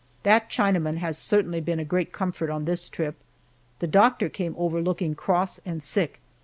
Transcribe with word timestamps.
That 0.23 0.49
Chinaman 0.49 0.97
has 0.97 1.15
certainly 1.15 1.61
been 1.61 1.79
a 1.79 1.85
great 1.85 2.11
comfort 2.11 2.49
on 2.49 2.65
this 2.65 2.89
trip. 2.89 3.13
The 3.77 3.85
doctor 3.85 4.29
came 4.29 4.55
over 4.57 4.81
looking 4.81 5.13
cross 5.13 5.59
and 5.63 5.77
sick. 5.83 6.19